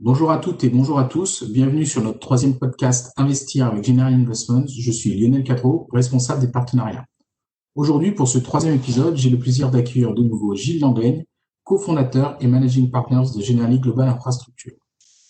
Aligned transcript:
Bonjour 0.00 0.30
à 0.30 0.38
toutes 0.38 0.62
et 0.62 0.70
bonjour 0.70 1.00
à 1.00 1.06
tous. 1.06 1.42
Bienvenue 1.42 1.84
sur 1.84 2.00
notre 2.04 2.20
troisième 2.20 2.56
podcast 2.56 3.12
Investir 3.16 3.66
avec 3.66 3.82
General 3.82 4.14
Investments. 4.14 4.64
Je 4.68 4.92
suis 4.92 5.18
Lionel 5.18 5.42
Catro, 5.42 5.88
responsable 5.92 6.40
des 6.40 6.52
partenariats. 6.52 7.04
Aujourd'hui, 7.74 8.12
pour 8.12 8.28
ce 8.28 8.38
troisième 8.38 8.76
épisode, 8.76 9.16
j'ai 9.16 9.28
le 9.28 9.40
plaisir 9.40 9.72
d'accueillir 9.72 10.14
de 10.14 10.22
nouveau 10.22 10.54
Gilles 10.54 10.78
Langlaine, 10.82 11.24
cofondateur 11.64 12.36
et 12.38 12.46
managing 12.46 12.92
partners 12.92 13.28
de 13.36 13.42
Generali 13.42 13.80
Global 13.80 14.08
Infrastructure. 14.08 14.74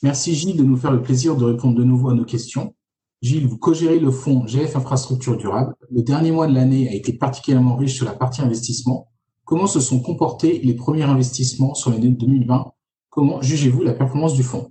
Merci 0.02 0.34
Gilles 0.34 0.58
de 0.58 0.64
nous 0.64 0.76
faire 0.76 0.92
le 0.92 1.00
plaisir 1.00 1.34
de 1.34 1.46
répondre 1.46 1.74
de 1.74 1.84
nouveau 1.84 2.10
à 2.10 2.14
nos 2.14 2.26
questions. 2.26 2.74
Gilles, 3.22 3.46
vous 3.46 3.56
co-gérez 3.56 3.98
le 3.98 4.10
fonds 4.10 4.46
GF 4.46 4.76
Infrastructure 4.76 5.38
Durable. 5.38 5.76
Le 5.90 6.02
dernier 6.02 6.30
mois 6.30 6.46
de 6.46 6.52
l'année 6.52 6.90
a 6.90 6.92
été 6.92 7.14
particulièrement 7.14 7.74
riche 7.74 7.94
sur 7.94 8.04
la 8.04 8.12
partie 8.12 8.42
investissement. 8.42 9.08
Comment 9.46 9.66
se 9.66 9.80
sont 9.80 10.00
comportés 10.00 10.60
les 10.62 10.74
premiers 10.74 11.04
investissements 11.04 11.72
sur 11.72 11.90
l'année 11.90 12.10
2020 12.10 12.74
Comment 13.18 13.42
jugez-vous 13.42 13.82
la 13.82 13.94
performance 13.94 14.34
du 14.34 14.44
fonds 14.44 14.70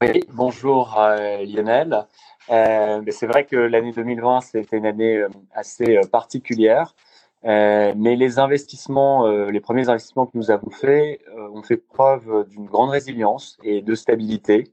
Oui, 0.00 0.22
bonjour 0.32 0.96
euh, 0.96 1.44
Lionel. 1.44 2.06
Euh, 2.50 3.02
c'est 3.10 3.26
vrai 3.26 3.46
que 3.46 3.56
l'année 3.56 3.90
2020, 3.90 4.42
c'était 4.42 4.76
une 4.76 4.86
année 4.86 5.16
euh, 5.16 5.28
assez 5.52 5.98
particulière. 6.12 6.94
mais 7.42 8.14
les 8.14 8.38
investissements, 8.38 9.26
les 9.26 9.58
premiers 9.58 9.88
investissements 9.88 10.26
que 10.26 10.38
nous 10.38 10.52
avons 10.52 10.70
faits 10.70 11.20
ont 11.52 11.64
fait 11.64 11.78
preuve 11.78 12.46
d'une 12.48 12.66
grande 12.66 12.90
résilience 12.90 13.58
et 13.64 13.82
de 13.82 13.94
stabilité. 13.96 14.72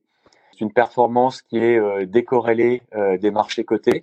C'est 0.51 0.61
une 0.61 0.71
performance 0.71 1.41
qui 1.41 1.57
est 1.57 2.05
décorrélée 2.05 2.83
des 3.19 3.31
marchés 3.31 3.63
cotés, 3.63 4.01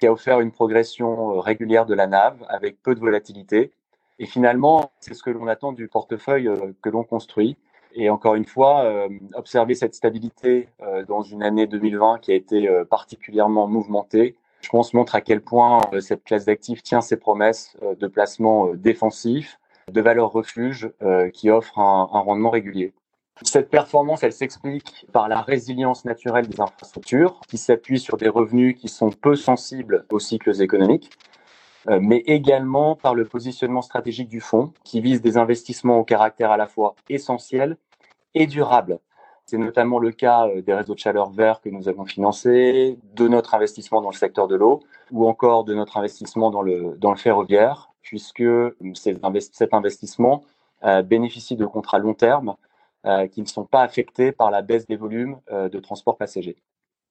qui 0.00 0.08
a 0.08 0.12
offert 0.12 0.40
une 0.40 0.50
progression 0.50 1.38
régulière 1.38 1.86
de 1.86 1.94
la 1.94 2.08
NAV 2.08 2.44
avec 2.48 2.82
peu 2.82 2.96
de 2.96 3.00
volatilité. 3.00 3.70
Et 4.18 4.26
finalement, 4.26 4.90
c'est 4.98 5.14
ce 5.14 5.22
que 5.22 5.30
l'on 5.30 5.46
attend 5.46 5.70
du 5.70 5.86
portefeuille 5.86 6.50
que 6.82 6.88
l'on 6.88 7.04
construit. 7.04 7.56
Et 7.98 8.10
encore 8.10 8.34
une 8.34 8.44
fois, 8.44 8.84
euh, 8.84 9.08
observer 9.34 9.74
cette 9.74 9.94
stabilité 9.94 10.68
euh, 10.82 11.02
dans 11.06 11.22
une 11.22 11.42
année 11.42 11.66
2020 11.66 12.18
qui 12.20 12.30
a 12.30 12.34
été 12.34 12.68
euh, 12.68 12.84
particulièrement 12.84 13.66
mouvementée, 13.66 14.36
je 14.60 14.68
pense 14.68 14.92
montre 14.92 15.14
à 15.14 15.22
quel 15.22 15.40
point 15.40 15.80
cette 16.00 16.24
classe 16.24 16.44
d'actifs 16.44 16.82
tient 16.82 17.00
ses 17.00 17.16
promesses 17.16 17.76
de 18.00 18.06
placement 18.06 18.74
défensif, 18.74 19.60
de 19.92 20.00
valeur 20.00 20.32
refuge 20.32 20.90
qui 21.32 21.50
offre 21.50 21.78
un, 21.78 22.08
un 22.12 22.20
rendement 22.20 22.50
régulier. 22.50 22.92
Cette 23.42 23.70
performance, 23.70 24.24
elle 24.24 24.32
s'explique 24.32 25.06
par 25.12 25.28
la 25.28 25.40
résilience 25.40 26.04
naturelle 26.04 26.48
des 26.48 26.60
infrastructures, 26.60 27.38
qui 27.46 27.58
s'appuie 27.58 28.00
sur 28.00 28.16
des 28.16 28.28
revenus 28.28 28.74
qui 28.76 28.88
sont 28.88 29.10
peu 29.10 29.36
sensibles 29.36 30.04
aux 30.10 30.18
cycles 30.18 30.60
économiques, 30.60 31.12
mais 32.00 32.24
également 32.26 32.96
par 32.96 33.14
le 33.14 33.24
positionnement 33.24 33.82
stratégique 33.82 34.28
du 34.28 34.40
fonds, 34.40 34.72
qui 34.82 35.00
vise 35.00 35.20
des 35.20 35.36
investissements 35.36 35.98
au 35.98 36.04
caractère 36.04 36.50
à 36.50 36.56
la 36.56 36.66
fois 36.66 36.96
essentiel 37.08 37.76
et 38.36 38.46
durable. 38.46 39.00
C'est 39.46 39.58
notamment 39.58 39.98
le 39.98 40.12
cas 40.12 40.48
euh, 40.48 40.60
des 40.60 40.74
réseaux 40.74 40.94
de 40.94 40.98
chaleur 40.98 41.30
verts 41.30 41.60
que 41.60 41.68
nous 41.68 41.88
avons 41.88 42.04
financés, 42.04 42.98
de 43.14 43.28
notre 43.28 43.54
investissement 43.54 44.02
dans 44.02 44.10
le 44.10 44.16
secteur 44.16 44.46
de 44.48 44.56
l'eau 44.56 44.82
ou 45.10 45.26
encore 45.26 45.64
de 45.64 45.74
notre 45.74 45.96
investissement 45.96 46.50
dans 46.50 46.62
le, 46.62 46.96
dans 46.98 47.10
le 47.10 47.16
ferroviaire, 47.16 47.90
puisque 48.02 48.42
euh, 48.42 48.76
cet 48.94 49.72
investissement 49.72 50.44
euh, 50.84 51.02
bénéficie 51.02 51.56
de 51.56 51.64
contrats 51.64 51.98
long 51.98 52.14
terme 52.14 52.54
qui 53.30 53.40
ne 53.40 53.46
sont 53.46 53.64
pas 53.64 53.82
affectés 53.82 54.32
par 54.32 54.50
la 54.50 54.62
baisse 54.62 54.84
des 54.88 54.96
volumes 54.96 55.38
de 55.48 55.78
transport 55.78 56.16
passager. 56.16 56.56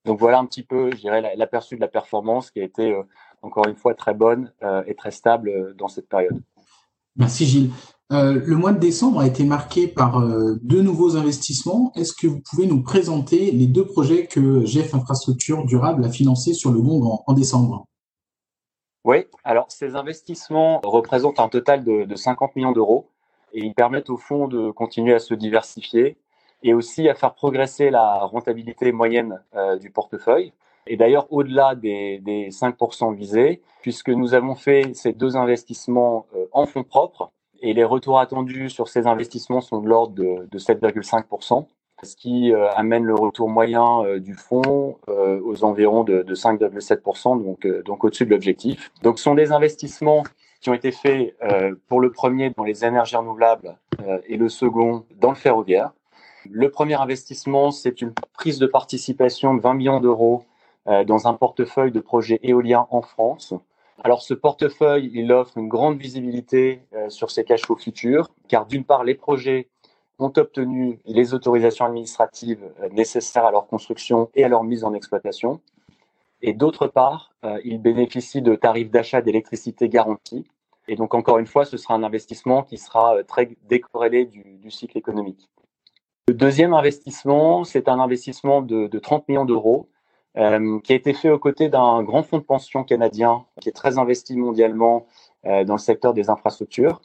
Donc 0.04 0.20
voilà 0.20 0.40
un 0.40 0.46
petit 0.46 0.62
peu, 0.62 0.92
je 0.92 0.98
dirais, 0.98 1.22
l'aperçu 1.38 1.78
de 1.78 1.80
la 1.80 1.88
performance 1.88 2.52
qui 2.52 2.60
a 2.60 2.66
été, 2.66 3.02
encore 3.42 3.66
une 3.66 3.78
fois, 3.78 3.94
très 3.96 4.14
bonne 4.14 4.52
et 4.88 4.96
très 4.96 5.12
stable 5.12 5.74
dans 5.78 5.88
cette 5.88 6.10
période. 6.10 6.38
Merci 7.16 7.46
Gilles. 7.46 7.72
Euh, 8.12 8.40
le 8.46 8.56
mois 8.56 8.72
de 8.72 8.78
décembre 8.78 9.20
a 9.22 9.28
été 9.28 9.44
marqué 9.46 9.88
par 9.88 10.20
euh, 10.20 10.60
deux 10.62 10.84
nouveaux 10.84 11.18
investissements. 11.18 11.92
Est-ce 11.96 12.14
que 12.14 12.28
vous 12.28 12.40
pouvez 12.40 12.68
nous 12.68 12.84
présenter 12.84 13.50
les 13.52 13.66
deux 13.66 13.86
projets 13.86 14.28
que 14.28 14.64
GF 14.64 14.94
Infrastructure 14.94 15.66
Durable 15.66 16.06
a 16.06 16.10
financés 16.10 16.54
sur 16.54 16.72
le 16.72 16.80
monde 16.80 17.20
en, 17.26 17.34
décembre? 17.34 17.88
Oui, 19.06 19.26
alors 19.44 19.72
ces 19.72 19.96
investissements 19.96 20.82
représentent 20.84 21.40
un 21.40 21.50
total 21.50 21.84
de, 21.84 22.16
50 22.16 22.56
millions 22.56 22.74
d'euros 22.74 23.10
et 23.54 23.66
ils 23.66 23.74
permettent 23.74 24.12
au 24.12 24.18
fond 24.18 24.48
de 24.48 24.70
continuer 24.70 25.16
à 25.16 25.20
se 25.20 25.34
diversifier 25.34 26.18
et 26.62 26.76
aussi 26.76 27.10
à 27.10 27.16
faire 27.16 27.34
progresser 27.34 27.90
la 27.90 28.20
rentabilité 28.20 28.92
moyenne 28.92 29.42
euh, 29.56 29.78
du 29.78 29.90
portefeuille. 29.90 30.54
Et 30.86 30.96
d'ailleurs, 30.96 31.26
au-delà 31.32 31.74
des, 31.74 32.20
des 32.20 32.50
5% 32.50 33.16
visés, 33.16 33.64
puisque 33.82 34.10
nous 34.10 34.36
avons 34.36 34.54
fait 34.54 34.94
ces 34.94 35.14
deux 35.14 35.36
investissements 35.36 36.28
en 36.52 36.68
fonds 36.68 36.84
propres, 36.84 37.32
et 37.62 37.74
les 37.74 37.84
retours 37.84 38.20
attendus 38.20 38.70
sur 38.70 38.88
ces 38.88 39.08
investissements 39.08 39.62
sont 39.62 39.80
de 39.80 39.88
l'ordre 39.88 40.14
de, 40.16 40.58
7,5%, 40.58 41.66
ce 42.04 42.16
qui 42.16 42.54
euh, 42.54 42.70
amène 42.72 43.04
le 43.04 43.16
retour 43.16 43.50
moyen 43.50 44.04
euh, 44.04 44.20
du 44.20 44.34
fonds 44.34 44.98
euh, 45.08 45.40
aux 45.44 45.64
environs 45.64 46.04
de, 46.04 46.24
5,7%, 46.24 47.44
donc, 47.44 47.68
donc 47.86 48.04
au-dessus 48.04 48.26
de 48.26 48.32
l'objectif. 48.32 48.92
Donc 49.04 49.18
ce 49.18 49.24
sont 49.24 49.36
des 49.36 49.52
investissements 49.52 50.24
qui 50.62 50.70
ont 50.70 50.74
été 50.74 50.92
faits 50.92 51.38
pour 51.88 52.02
le 52.02 52.12
premier 52.12 52.50
dans 52.50 52.64
les 52.64 52.86
énergies 52.86 53.16
renouvelables 53.16 53.78
et 54.26 54.36
le 54.36 54.50
second 54.50 55.06
dans 55.16 55.30
le 55.30 55.36
ferroviaire. 55.36 55.92
Le 56.50 56.72
premier 56.72 56.96
investissement, 56.96 57.70
c'est 57.70 58.02
une 58.02 58.14
prise 58.34 58.58
de 58.58 58.66
participation 58.66 59.54
de 59.54 59.62
20 59.62 59.74
millions 59.76 60.00
d'euros 60.00 60.44
dans 60.88 61.28
un 61.28 61.36
portefeuille 61.36 61.92
de 61.92 62.00
projets 62.00 62.40
éoliens 62.42 62.88
en 62.90 63.04
France. 63.04 63.54
Alors 64.04 64.22
ce 64.22 64.34
portefeuille, 64.34 65.10
il 65.14 65.32
offre 65.32 65.58
une 65.58 65.70
grande 65.70 65.98
visibilité 65.98 66.82
euh, 66.94 67.10
sur 67.10 67.32
ses 67.32 67.44
cash 67.44 67.62
flows 67.62 67.78
futurs, 67.78 68.30
car 68.48 68.66
d'une 68.66 68.84
part, 68.84 69.04
les 69.04 69.16
projets 69.16 69.70
ont 70.20 70.32
obtenu 70.36 71.00
les 71.06 71.34
autorisations 71.34 71.86
administratives 71.86 72.64
euh, 72.82 72.90
nécessaires 72.90 73.46
à 73.46 73.52
leur 73.52 73.68
construction 73.68 74.30
et 74.36 74.44
à 74.44 74.50
leur 74.50 74.64
mise 74.64 74.84
en 74.84 74.94
exploitation. 74.94 75.62
Et 76.42 76.54
d'autre 76.54 76.88
part, 76.88 77.32
euh, 77.46 77.60
ils 77.64 77.82
bénéficient 77.82 78.42
de 78.42 78.56
tarifs 78.56 78.92
d'achat 78.92 79.22
d'électricité 79.22 79.88
garantis. 79.88 80.46
Et 80.88 80.96
donc, 80.96 81.16
encore 81.16 81.40
une 81.40 81.48
fois, 81.48 81.66
ce 81.66 81.78
sera 81.78 81.96
un 81.96 82.04
investissement 82.04 82.64
qui 82.64 82.78
sera 82.78 83.24
très 83.24 83.50
décorrélé 83.68 84.26
du, 84.26 84.70
cycle 84.70 84.98
économique. 85.00 85.50
Le 86.28 86.36
deuxième 86.36 86.76
investissement, 86.76 87.64
c'est 87.64 87.88
un 87.88 88.00
investissement 88.00 88.62
de, 88.62 88.86
de 88.86 89.00
30 89.00 89.28
millions 89.28 89.46
d'euros 89.46 89.90
euh, 90.38 90.80
qui 90.82 90.92
a 90.92 90.96
été 90.98 91.14
fait 91.14 91.30
aux 91.30 91.40
côtés 91.40 91.70
d'un 91.70 92.04
grand 92.04 92.22
fonds 92.22 92.40
de 92.40 92.44
pension 92.44 92.84
canadien 92.84 93.46
qui 93.62 93.70
est 93.70 93.72
très 93.72 93.98
investi 93.98 94.36
mondialement 94.36 95.06
euh, 95.46 95.64
dans 95.64 95.76
le 95.76 95.80
secteur 95.80 96.14
des 96.14 96.30
infrastructures. 96.30 97.02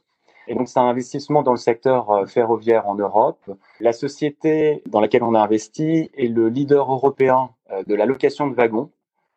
Et 0.48 0.54
donc, 0.56 0.68
c'est 0.68 0.80
un 0.80 0.88
investissement 0.88 1.42
dans 1.42 1.52
le 1.52 1.58
secteur 1.58 2.10
euh, 2.10 2.26
ferroviaire 2.26 2.88
en 2.88 2.96
Europe. 2.96 3.38
La 3.78 3.92
société 3.92 4.82
dans 4.86 5.00
laquelle 5.00 5.22
on 5.22 5.34
a 5.34 5.40
investi 5.40 6.10
est 6.16 6.26
le 6.26 6.48
leader 6.48 6.90
européen 6.90 7.50
de 7.86 7.94
la 7.94 8.04
location 8.04 8.48
de 8.48 8.54
wagons 8.54 8.90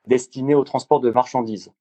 destinés 0.08 0.56
au 0.56 0.64
transport 0.64 1.00
de 1.00 1.12
marchandises. 1.12 1.72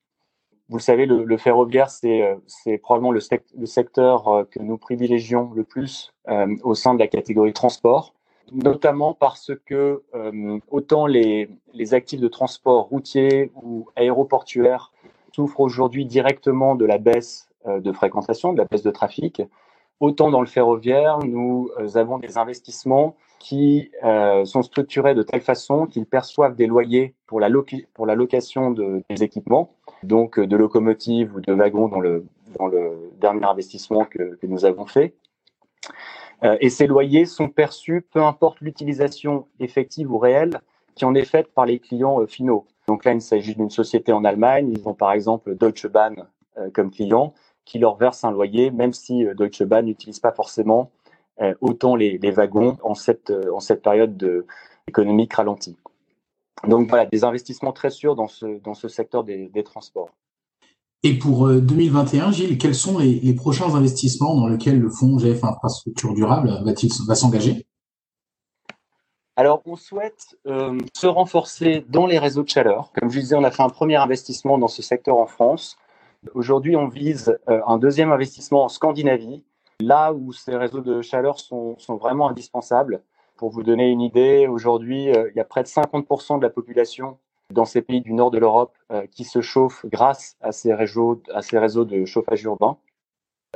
Vous 0.68 0.76
le 0.76 0.82
savez, 0.82 1.06
le, 1.06 1.36
ferroviaire, 1.38 1.88
c'est 1.88 2.78
probablement 2.82 3.10
le, 3.10 3.20
le, 3.56 3.66
secteur 3.66 4.46
que 4.50 4.58
nous 4.58 4.76
privilégions 4.76 5.50
le 5.54 5.64
plus 5.64 6.12
au 6.62 6.74
sein 6.74 6.94
de 6.94 6.98
la 6.98 7.08
catégorie 7.08 7.54
transport 7.54 8.14
notamment 8.50 9.14
parce 9.14 9.52
que 9.66 10.02
euh, 10.14 10.58
autant 10.70 11.06
les, 11.06 11.48
actifs 11.92 12.20
de 12.20 12.28
transport 12.28 12.86
routier 12.88 13.52
ou 13.62 13.88
aéroportuaire 13.96 14.92
souffrent 15.34 15.60
aujourd'hui 15.60 16.04
directement 16.04 16.74
de 16.74 16.84
la 16.84 16.98
baisse 16.98 17.48
euh, 17.66 17.80
de 17.80 17.92
fréquentation, 17.92 18.52
de 18.52 18.58
la 18.58 18.64
baisse 18.64 18.82
de 18.82 18.90
trafic, 18.90 19.42
autant 20.00 20.30
dans 20.30 20.40
le 20.40 20.46
ferroviaire, 20.46 21.18
nous 21.20 21.70
euh, 21.78 21.96
avons 21.96 22.18
des 22.18 22.38
investissements 22.38 23.16
qui 23.38 23.90
sont 24.44 24.62
structurés 24.62 25.16
de 25.16 25.24
telle 25.24 25.40
façon 25.40 25.86
qu'ils 25.86 26.06
perçoivent 26.06 26.54
des 26.54 26.68
loyers 26.68 27.16
pour 27.26 27.40
la, 27.40 27.48
location 27.48 28.70
de, 28.70 29.02
des 29.10 29.24
équipements, 29.24 29.74
donc 30.04 30.38
de 30.38 30.56
locomotives 30.56 31.34
ou 31.34 31.40
de 31.40 31.52
wagons 31.52 31.88
dans 31.88 31.98
le, 31.98 32.24
dernier 33.20 33.44
investissement 33.44 34.04
que 34.04 34.38
nous 34.46 34.64
avons 34.64 34.86
fait. 34.86 35.16
Euh, 36.44 36.56
et 36.60 36.70
ces 36.70 36.86
loyers 36.86 37.26
sont 37.26 37.48
perçus, 37.48 38.02
peu 38.10 38.22
importe 38.22 38.60
l'utilisation 38.60 39.46
effective 39.60 40.10
ou 40.12 40.18
réelle 40.18 40.60
qui 40.94 41.04
en 41.04 41.14
est 41.14 41.24
faite 41.24 41.52
par 41.54 41.66
les 41.66 41.78
clients 41.78 42.20
euh, 42.20 42.26
finaux. 42.26 42.66
Donc 42.88 43.04
là, 43.04 43.12
il 43.12 43.22
s'agit 43.22 43.54
d'une 43.54 43.70
société 43.70 44.12
en 44.12 44.24
Allemagne. 44.24 44.72
Ils 44.76 44.88
ont 44.88 44.94
par 44.94 45.12
exemple 45.12 45.54
Deutsche 45.54 45.86
Bahn 45.86 46.26
euh, 46.58 46.70
comme 46.70 46.90
client 46.90 47.32
qui 47.64 47.78
leur 47.78 47.96
verse 47.96 48.24
un 48.24 48.32
loyer, 48.32 48.72
même 48.72 48.92
si 48.92 49.24
Deutsche 49.36 49.62
Bahn 49.62 49.86
n'utilise 49.86 50.18
pas 50.18 50.32
forcément 50.32 50.90
autant 51.60 51.94
les, 51.94 52.18
wagons 52.32 52.76
en 52.82 52.94
cette, 52.94 53.32
période 53.82 54.16
de, 54.16 54.46
économique 54.88 55.32
ralentie. 55.32 55.76
Donc 56.66 56.88
voilà, 56.88 57.06
des 57.06 57.22
investissements 57.22 57.72
très 57.72 57.90
sûrs 57.90 58.16
dans 58.16 58.26
ce, 58.26 58.60
dans 58.62 58.74
ce 58.74 58.88
secteur 58.88 59.22
des 59.22 59.62
transports. 59.64 60.10
Et 61.04 61.18
pour 61.18 61.48
2021, 61.48 62.28
euh, 62.28 62.32
Gilles, 62.32 62.58
quels 62.58 62.76
sont 62.76 62.98
les, 62.98 63.34
prochains 63.34 63.74
investissements 63.74 64.36
dans 64.36 64.46
lesquels 64.46 64.78
le 64.78 64.88
fonds 64.88 65.18
GF 65.18 65.42
Infrastructure 65.42 66.14
Durable 66.14 66.60
va-t-il 66.64 66.92
va 67.08 67.16
s'engager? 67.16 67.66
Alors, 69.34 69.62
on 69.66 69.74
souhaite 69.74 70.36
euh, 70.46 70.78
se 70.94 71.08
renforcer 71.08 71.84
dans 71.88 72.06
les 72.06 72.20
réseaux 72.20 72.44
de 72.44 72.48
chaleur. 72.48 72.92
Comme 72.92 73.10
je 73.10 73.18
disais, 73.18 73.34
on 73.34 73.42
a 73.42 73.50
fait 73.50 73.64
un 73.64 73.68
premier 73.68 73.96
investissement 73.96 74.58
dans 74.58 74.68
ce 74.68 74.82
secteur 74.82 75.16
en 75.16 75.26
France. 75.26 75.76
Aujourd'hui, 76.34 76.76
on 76.76 76.86
vise 76.86 77.36
euh, 77.48 77.60
un 77.66 77.78
deuxième 77.78 78.12
investissement 78.12 78.64
en 78.64 78.68
Scandinavie, 78.68 79.42
là 79.80 80.12
où 80.12 80.32
ces 80.32 80.54
réseaux 80.54 80.82
de 80.82 81.02
chaleur 81.02 81.40
sont 81.40 81.76
vraiment 81.96 82.28
indispensables 82.28 83.02
pour 83.36 83.50
vous 83.50 83.64
donner 83.64 83.88
une 83.88 84.02
idée, 84.02 84.46
aujourd'hui, 84.46 85.06
il 85.06 85.32
y 85.34 85.40
a 85.40 85.44
près 85.44 85.64
de 85.64 85.68
50% 85.68 86.38
de 86.38 86.42
la 86.42 86.50
population 86.50 87.18
dans 87.52 87.64
ces 87.64 87.82
pays 87.82 88.00
du 88.00 88.12
nord 88.12 88.30
de 88.30 88.38
l'Europe 88.38 88.76
qui 89.10 89.24
se 89.24 89.40
chauffe 89.40 89.86
grâce 89.86 90.36
à 90.40 90.52
ces, 90.52 90.74
réseaux, 90.74 91.22
à 91.32 91.42
ces 91.42 91.58
réseaux 91.58 91.84
de 91.84 92.04
chauffage 92.04 92.42
urbain. 92.42 92.76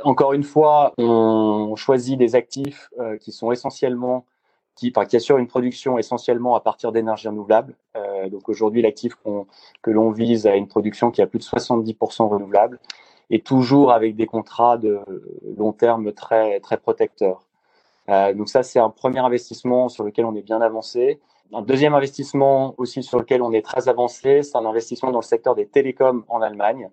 Encore 0.03 0.33
une 0.33 0.43
fois, 0.43 0.93
on 0.97 1.75
choisit 1.75 2.17
des 2.17 2.35
actifs 2.35 2.89
qui 3.19 3.31
sont 3.31 3.51
essentiellement 3.51 4.25
qui, 4.77 4.93
enfin, 4.95 5.05
qui 5.05 5.17
assure 5.17 5.39
une 5.39 5.47
production 5.47 5.97
essentiellement 5.97 6.55
à 6.55 6.61
partir 6.61 6.91
d'énergie 6.91 7.27
renouvelable. 7.27 7.75
Euh, 7.97 8.29
donc 8.29 8.47
aujourd'hui, 8.47 8.81
l'actif 8.81 9.17
que 9.81 9.91
l'on 9.91 10.11
vise 10.11 10.45
a 10.47 10.55
une 10.55 10.67
production 10.67 11.11
qui 11.11 11.21
a 11.21 11.27
plus 11.27 11.39
de 11.39 11.43
70% 11.43 12.29
renouvelable 12.29 12.79
et 13.29 13.41
toujours 13.41 13.91
avec 13.91 14.15
des 14.15 14.27
contrats 14.27 14.77
de 14.77 14.99
long 15.57 15.73
terme 15.73 16.13
très, 16.13 16.59
très 16.59 16.77
protecteurs. 16.77 17.46
Euh, 18.09 18.33
donc 18.33 18.49
ça, 18.49 18.63
c'est 18.63 18.79
un 18.79 18.89
premier 18.89 19.19
investissement 19.19 19.89
sur 19.89 20.03
lequel 20.03 20.25
on 20.25 20.35
est 20.35 20.41
bien 20.41 20.61
avancé. 20.61 21.19
Un 21.53 21.61
deuxième 21.61 21.93
investissement 21.93 22.73
aussi 22.77 23.03
sur 23.03 23.19
lequel 23.19 23.41
on 23.41 23.51
est 23.51 23.61
très 23.61 23.87
avancé, 23.87 24.43
c'est 24.43 24.57
un 24.57 24.65
investissement 24.65 25.11
dans 25.11 25.19
le 25.19 25.25
secteur 25.25 25.55
des 25.55 25.65
télécoms 25.65 26.23
en 26.27 26.41
Allemagne. 26.41 26.89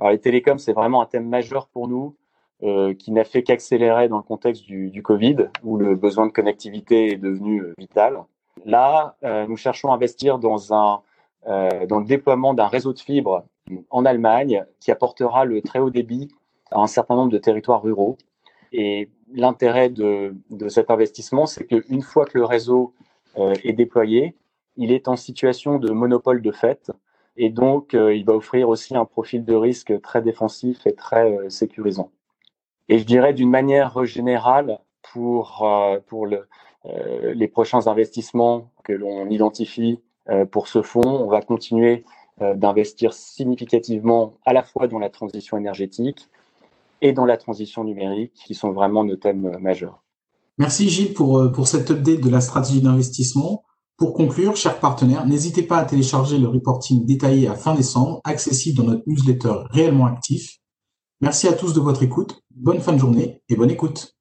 Alors 0.00 0.10
les 0.10 0.18
télécoms, 0.18 0.58
c'est 0.58 0.72
vraiment 0.72 1.02
un 1.02 1.06
thème 1.06 1.28
majeur 1.28 1.68
pour 1.68 1.88
nous. 1.88 2.16
Euh, 2.64 2.94
qui 2.94 3.10
n'a 3.10 3.24
fait 3.24 3.42
qu'accélérer 3.42 4.08
dans 4.08 4.18
le 4.18 4.22
contexte 4.22 4.62
du, 4.66 4.88
du, 4.90 5.02
Covid, 5.02 5.48
où 5.64 5.76
le 5.78 5.96
besoin 5.96 6.26
de 6.26 6.30
connectivité 6.30 7.10
est 7.10 7.16
devenu 7.16 7.60
euh, 7.60 7.74
vital. 7.76 8.22
Là, 8.64 9.16
euh, 9.24 9.48
nous 9.48 9.56
cherchons 9.56 9.90
à 9.90 9.96
investir 9.96 10.38
dans, 10.38 10.72
un, 10.72 11.02
dans 11.44 11.98
le 11.98 12.04
déploiement 12.04 12.54
d'un 12.54 12.68
réseau 12.68 12.92
de 12.92 13.00
fibres 13.00 13.42
en 13.90 14.04
Allemagne 14.04 14.64
qui 14.78 14.92
apportera 14.92 15.44
le 15.44 15.60
très 15.60 15.80
haut 15.80 15.90
débit 15.90 16.28
à 16.70 16.78
un 16.78 16.86
certain 16.86 17.16
nombre 17.16 17.32
de 17.32 17.38
territoires 17.38 17.82
ruraux. 17.82 18.16
Et 18.72 19.10
l'intérêt 19.32 19.88
de, 19.90 20.34
cet 20.68 20.90
investissement, 20.90 21.46
c'est 21.46 21.66
qu'une 21.66 22.02
fois 22.02 22.24
que 22.24 22.38
le 22.38 22.44
réseau 22.44 22.94
est 23.36 23.72
déployé, 23.72 24.34
il 24.76 24.92
est 24.92 25.08
en 25.08 25.16
situation 25.16 25.78
de 25.78 25.90
monopole 25.90 26.42
de 26.42 26.52
fait. 26.52 26.90
Et 27.36 27.50
donc, 27.50 27.92
il 27.94 28.24
va 28.24 28.34
offrir 28.34 28.68
aussi 28.68 28.96
un 28.96 29.04
profil 29.04 29.44
de 29.44 29.54
risque 29.54 30.00
très 30.00 30.22
défensif 30.22 30.86
et 30.86 30.94
très 30.94 31.50
sécurisant. 31.50 32.10
Et 32.88 32.98
je 32.98 33.04
dirais 33.04 33.32
d'une 33.32 33.50
manière 33.50 34.04
générale, 34.04 34.78
pour, 35.12 35.64
euh, 35.64 35.98
pour 36.06 36.26
le, 36.26 36.48
euh, 36.86 37.34
les 37.34 37.48
prochains 37.48 37.86
investissements 37.86 38.70
que 38.84 38.92
l'on 38.92 39.28
identifie 39.28 40.00
euh, 40.28 40.44
pour 40.44 40.68
ce 40.68 40.82
fonds, 40.82 41.02
on 41.04 41.28
va 41.28 41.42
continuer 41.42 42.04
d'investir 42.56 43.12
significativement 43.12 44.34
à 44.46 44.52
la 44.52 44.64
fois 44.64 44.88
dans 44.88 44.98
la 44.98 45.10
transition 45.10 45.58
énergétique 45.58 46.28
et 47.02 47.12
dans 47.12 47.26
la 47.26 47.36
transition 47.36 47.84
numérique, 47.84 48.32
qui 48.46 48.54
sont 48.54 48.72
vraiment 48.72 49.04
nos 49.04 49.16
thèmes 49.16 49.58
majeurs. 49.60 50.02
Merci 50.56 50.88
Gilles 50.88 51.12
pour, 51.12 51.52
pour 51.52 51.68
cette 51.68 51.90
update 51.90 52.20
de 52.20 52.30
la 52.30 52.40
stratégie 52.40 52.80
d'investissement. 52.80 53.64
Pour 53.96 54.14
conclure, 54.14 54.56
chers 54.56 54.80
partenaires, 54.80 55.26
n'hésitez 55.26 55.62
pas 55.62 55.76
à 55.76 55.84
télécharger 55.84 56.38
le 56.38 56.48
reporting 56.48 57.04
détaillé 57.04 57.46
à 57.46 57.54
fin 57.54 57.74
décembre, 57.74 58.20
accessible 58.24 58.78
dans 58.78 58.84
notre 58.84 59.02
newsletter 59.06 59.54
réellement 59.70 60.06
actif. 60.06 60.58
Merci 61.20 61.46
à 61.46 61.52
tous 61.52 61.72
de 61.72 61.80
votre 61.80 62.02
écoute, 62.02 62.42
bonne 62.50 62.80
fin 62.80 62.92
de 62.92 62.98
journée 62.98 63.42
et 63.48 63.54
bonne 63.54 63.70
écoute. 63.70 64.16